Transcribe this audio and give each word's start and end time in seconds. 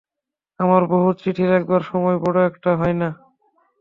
আমার 0.59 0.83
বহুত 0.85 1.15
চিঠি 1.21 1.45
লেখবার 1.47 1.81
সময় 1.81 2.17
বড় 2.17 2.37
একটা 2.45 2.71
হয় 2.75 2.95
না। 3.01 3.09